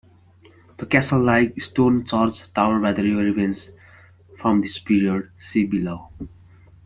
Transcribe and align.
The 0.77 0.87
castle-like 0.87 1.61
stone 1.61 2.07
church 2.07 2.51
tower 2.55 2.79
by 2.79 2.91
the 2.91 3.03
river 3.03 3.21
remains 3.21 3.69
from 4.39 4.61
this 4.61 4.79
period, 4.79 5.29
see 5.37 5.65
below. 5.67 6.09